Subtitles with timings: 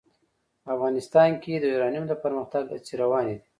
[0.73, 3.45] افغانستان کې د یورانیم د پرمختګ هڅې روانې دي.